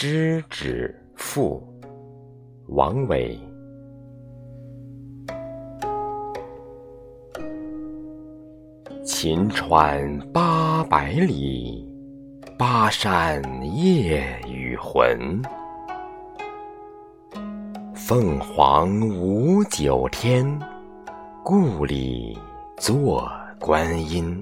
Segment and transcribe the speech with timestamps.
[0.00, 1.60] 知止赋，
[2.68, 3.36] 王维。
[9.04, 11.84] 秦川八百里，
[12.56, 13.42] 巴山
[13.76, 15.42] 夜雨魂。
[17.92, 20.46] 凤凰舞九天，
[21.42, 22.38] 故里
[22.76, 23.28] 作
[23.58, 24.40] 观音。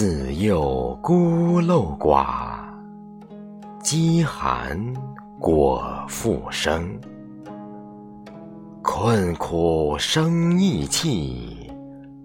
[0.00, 2.60] 自幼孤陋寡，
[3.82, 4.80] 饥寒
[5.40, 6.88] 果复生。
[8.80, 11.68] 困苦生意气，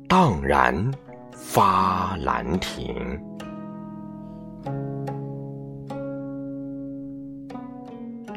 [0.07, 0.91] 荡然
[1.31, 3.19] 发兰亭。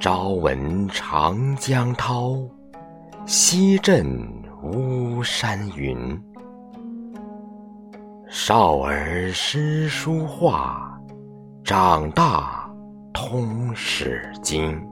[0.00, 2.38] 朝闻长江涛，
[3.26, 4.18] 夕振
[4.62, 6.18] 巫山云。
[8.28, 11.00] 少儿诗书画，
[11.62, 12.68] 长大
[13.14, 14.84] 通史经。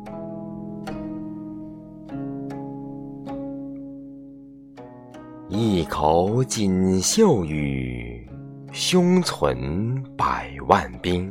[5.48, 8.24] 一口锦绣语，
[8.70, 11.30] 胸存百万兵。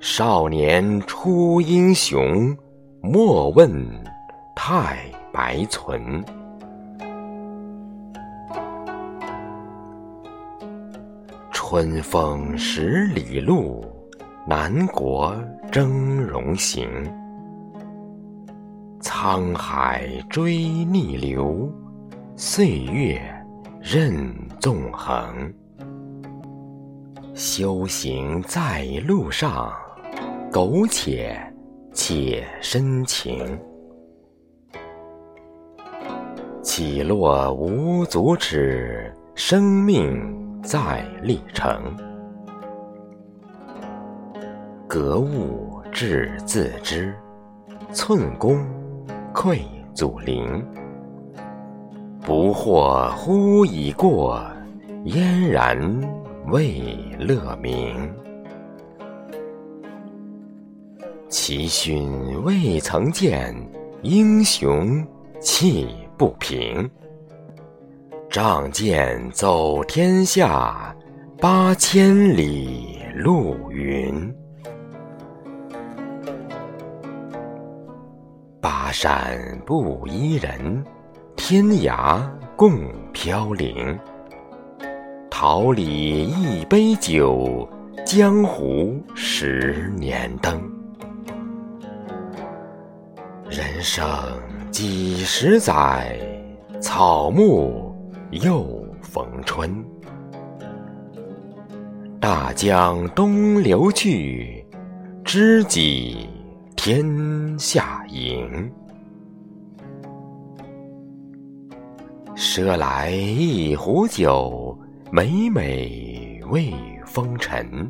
[0.00, 2.56] 少年出英雄，
[3.02, 3.70] 莫问
[4.56, 4.96] 太
[5.30, 6.24] 白存。
[11.74, 13.84] 春风十里路，
[14.46, 15.34] 南国
[15.72, 16.88] 峥嵘行。
[19.00, 21.68] 沧海追逆流。
[22.36, 23.20] 岁月
[23.80, 25.52] 任纵横，
[27.34, 29.72] 修行在路上，
[30.52, 31.36] 苟且
[31.92, 33.58] 且深情。
[36.62, 40.16] 起落无足耻，生命
[40.64, 41.94] 在历程。
[44.88, 47.14] 格物致自知，
[47.92, 48.66] 寸功
[49.34, 49.60] 愧
[49.92, 50.64] 祖灵。
[52.22, 54.42] 不惑乎已过，
[55.04, 55.78] 嫣然
[56.46, 56.80] 未
[57.18, 58.10] 乐明。
[61.28, 63.54] 其勋未曾见，
[64.00, 65.06] 英雄
[65.40, 66.90] 气不平。
[68.34, 70.92] 仗剑走天下，
[71.38, 74.34] 八千里路云。
[78.60, 80.84] 巴山不依人。
[81.36, 83.96] 天涯共飘零，
[85.30, 87.68] 桃李一杯酒，
[88.04, 90.60] 江湖十年灯。
[93.48, 94.04] 人生
[94.72, 96.18] 几十载，
[96.80, 97.93] 草木
[98.42, 99.84] 又逢春。
[102.20, 104.66] 大江东流去，
[105.24, 106.28] 知己
[106.74, 108.72] 天下迎。
[112.34, 114.76] 赊来一壶酒，
[115.12, 116.72] 美美慰
[117.06, 117.88] 风尘。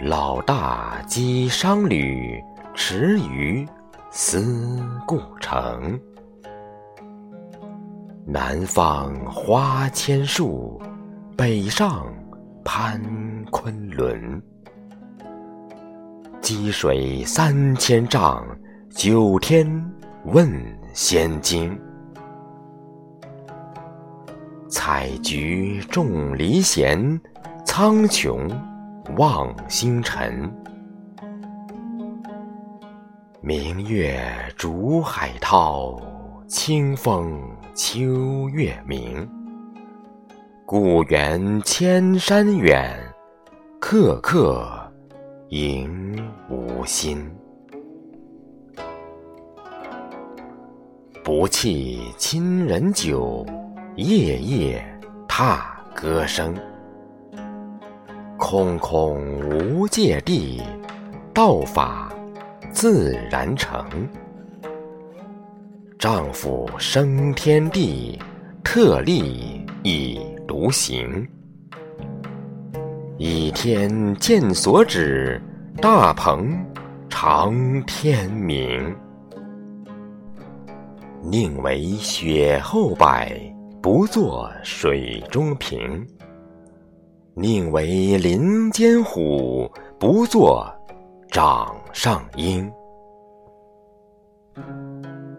[0.00, 2.42] 老大寄商旅，
[2.74, 3.64] 迟于
[4.10, 6.00] 思故城。
[8.24, 10.80] 南方花千树，
[11.36, 12.06] 北上
[12.64, 13.00] 攀
[13.50, 14.40] 昆仑。
[16.40, 18.44] 积水三千丈，
[18.90, 19.66] 九天
[20.26, 20.50] 问。
[20.94, 21.74] 仙经，
[24.68, 27.18] 采菊众离闲，
[27.64, 28.46] 苍穹
[29.16, 30.54] 望星辰。
[33.40, 34.22] 明月
[34.54, 35.98] 逐海涛，
[36.46, 37.40] 清风
[37.74, 39.28] 秋月明。
[40.66, 42.98] 故园千山远，
[43.80, 44.66] 客客
[45.48, 46.16] 迎
[46.50, 47.30] 吾心。
[51.22, 53.46] 不弃亲人酒，
[53.96, 56.54] 夜夜踏歌声。
[58.38, 60.60] 空空无界地，
[61.32, 62.12] 道法
[62.72, 63.86] 自然成。
[66.02, 68.18] 丈夫生天地，
[68.64, 71.24] 特立以独行。
[73.18, 75.40] 倚天剑所指，
[75.80, 76.58] 大鹏
[77.08, 77.54] 长
[77.84, 78.92] 天明。
[81.22, 83.06] 宁为雪后柏，
[83.80, 86.04] 不作水中萍。
[87.34, 89.70] 宁为林间虎，
[90.00, 90.66] 不作
[91.30, 92.68] 掌上鹰。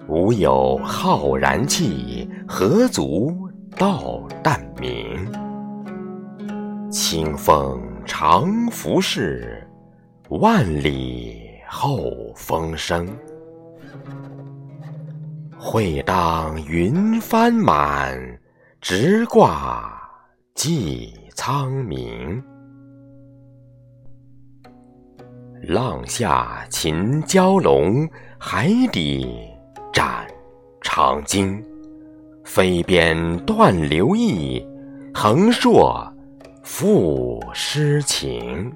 [0.07, 3.35] 吾有浩然气，何足
[3.77, 5.25] 道旦明？
[6.91, 9.57] 清风常拂拭，
[10.29, 13.07] 万里后风生。
[15.57, 18.19] 会当云帆满，
[18.81, 19.97] 直挂
[20.53, 22.43] 济苍冥。
[25.63, 28.05] 浪下秦蛟龙，
[28.37, 29.49] 海底
[30.95, 31.59] 长鲸。
[32.43, 33.17] 飞边
[33.47, 34.63] 断流意，
[35.11, 36.07] 横槊
[36.61, 38.71] 赋诗情。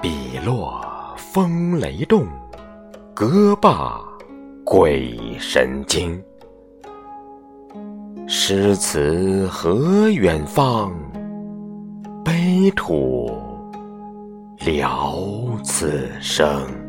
[0.00, 0.80] 笔落
[1.16, 2.24] 风雷动，
[3.14, 4.00] 歌罢
[4.64, 6.22] 鬼神惊。
[8.28, 10.92] 诗词何远方？
[12.24, 13.28] 悲土
[14.60, 16.79] 了此生。